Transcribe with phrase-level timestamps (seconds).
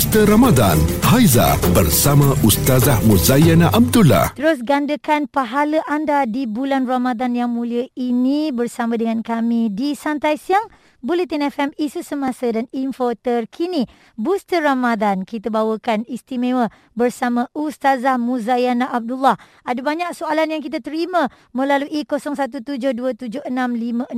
[0.00, 4.32] Booster Ramadan Haiza bersama Ustazah Muzayana Abdullah.
[4.32, 10.40] Terus gandakan pahala anda di bulan Ramadan yang mulia ini bersama dengan kami di Santai
[10.40, 10.72] Siang
[11.04, 13.84] Bulletin FM isu semasa dan info terkini.
[14.16, 19.36] Booster Ramadan kita bawakan istimewa bersama Ustazah Muzayana Abdullah.
[19.68, 24.16] Ada banyak soalan yang kita terima melalui 0172765656.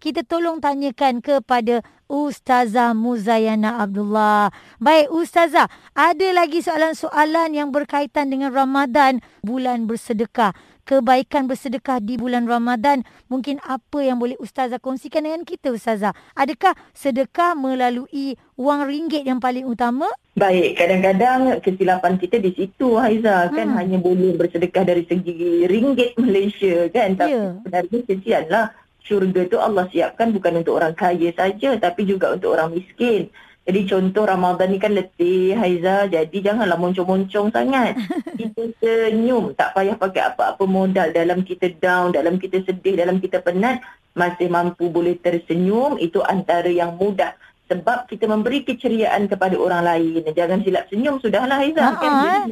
[0.00, 4.48] Kita tolong tanyakan kepada Ustazah Muzayana Abdullah.
[4.80, 10.56] Baik Ustazah, ada lagi soalan-soalan yang berkaitan dengan Ramadan, bulan bersedekah
[10.88, 13.04] kebaikan bersedekah di bulan Ramadan.
[13.28, 16.16] Mungkin apa yang boleh Ustazah kongsikan dengan kita Ustazah?
[16.32, 20.08] Adakah sedekah melalui wang ringgit yang paling utama?
[20.32, 23.76] Baik, kadang-kadang kesilapan kita di situ Haiza kan hmm.
[23.76, 27.20] hanya boleh bersedekah dari segi ringgit Malaysia kan.
[27.20, 27.52] Tapi yeah.
[27.60, 28.66] sebenarnya kesianlah
[29.08, 33.32] syurga tu Allah siapkan bukan untuk orang kaya saja tapi juga untuk orang miskin.
[33.68, 38.00] Jadi contoh Ramadan ni kan letih Haiza jadi janganlah moncong-moncong sangat.
[38.40, 43.44] Kita senyum tak payah pakai apa-apa modal dalam kita down, dalam kita sedih, dalam kita
[43.44, 43.84] penat
[44.16, 47.36] masih mampu boleh tersenyum itu antara yang mudah
[47.68, 50.24] sebab kita memberi keceriaan kepada orang lain.
[50.32, 52.00] Jangan silap senyum sudahlah Haiza uh-huh.
[52.00, 52.48] kan.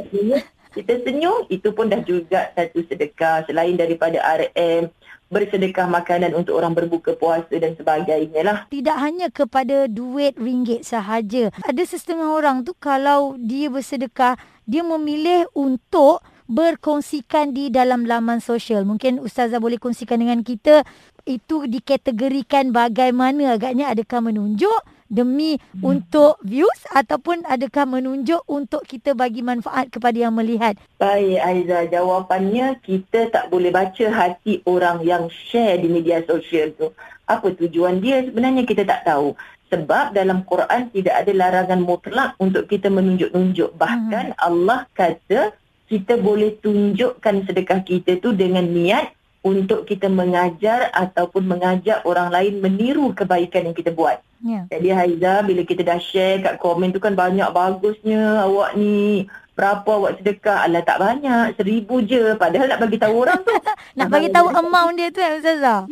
[0.77, 4.93] Kita senyum itu pun dah juga satu sedekah selain daripada RM
[5.33, 8.59] bersedekah makanan untuk orang berbuka puasa dan sebagainya lah.
[8.69, 11.49] Tidak hanya kepada duit ringgit sahaja.
[11.65, 14.37] Ada setengah orang tu kalau dia bersedekah,
[14.69, 18.87] dia memilih untuk berkongsikan di dalam laman sosial.
[18.87, 20.87] Mungkin Ustazah boleh kongsikan dengan kita
[21.27, 25.83] itu dikategorikan bagaimana agaknya adakah menunjuk demi hmm.
[25.83, 30.79] untuk views ataupun adakah menunjuk untuk kita bagi manfaat kepada yang melihat?
[30.99, 36.91] Baik Aiza, jawapannya kita tak boleh baca hati orang yang share di media sosial tu.
[37.27, 39.35] Apa tujuan dia sebenarnya kita tak tahu.
[39.67, 43.75] Sebab dalam Quran tidak ada larangan mutlak untuk kita menunjuk-nunjuk.
[43.75, 44.39] Bahkan hmm.
[44.39, 45.51] Allah kata
[45.91, 49.15] kita boleh tunjukkan sedekah kita tu dengan niat
[49.47, 54.19] untuk kita mengajar ataupun mengajak orang lain meniru kebaikan yang kita buat.
[54.45, 54.65] Yeah.
[54.69, 59.29] Jadi Haiza bila kita dah share kat komen tu kan banyak bagusnya awak ni.
[59.57, 60.69] Berapa awak sedekah?
[60.69, 61.57] Alah tak banyak.
[61.57, 62.37] Seribu je.
[62.37, 63.53] Padahal nak bagi tahu orang tu.
[63.97, 65.89] Nak bagi tahu amount dia tu kan Ustazah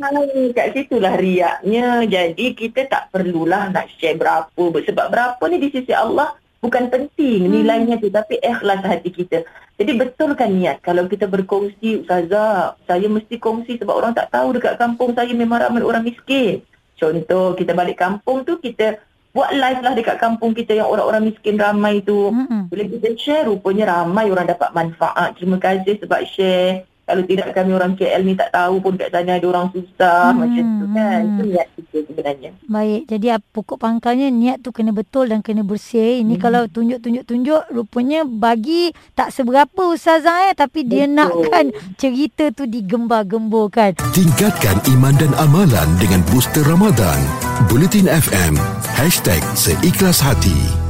[0.53, 2.05] kat situlah riaknya.
[2.05, 4.65] Jadi kita tak perlulah nak share berapa.
[4.85, 7.53] Sebab berapa ni di sisi Allah bukan penting hmm.
[7.53, 9.45] nilainya tu tapi ikhlas hati kita.
[9.81, 10.81] Jadi betulkan niat.
[10.81, 15.61] Kalau kita berkongsi ustazah, saya mesti kongsi sebab orang tak tahu dekat kampung saya memang
[15.61, 16.63] ramai orang miskin.
[16.95, 19.03] Contoh kita balik kampung tu kita
[19.35, 22.31] buat live lah dekat kampung kita yang orang-orang miskin ramai tu.
[22.31, 22.71] Hmm.
[22.71, 25.35] Bila kita share rupanya ramai orang dapat manfaat.
[25.35, 29.37] Terima kasih sebab share kalau tidak kami orang KL ni tak tahu pun kat sana
[29.37, 30.39] ada orang susah hmm.
[30.41, 31.21] macam tu kan.
[31.21, 32.51] Itu niat kita sebenarnya.
[32.65, 33.03] Baik.
[33.13, 36.25] Jadi pokok pangkalnya niat tu kena betul dan kena bersih.
[36.25, 36.43] Ini hmm.
[36.43, 40.55] kalau tunjuk-tunjuk-tunjuk rupanya bagi tak seberapa ustazah eh.
[40.57, 41.17] Tapi dia betul.
[41.21, 41.67] nakkan
[42.01, 44.01] cerita tu digembar-gemburkan.
[44.17, 47.21] Tingkatkan iman dan amalan dengan booster Ramadan.
[47.69, 48.57] Bulletin FM.
[48.97, 50.84] Hashtag Seikhlas Hati.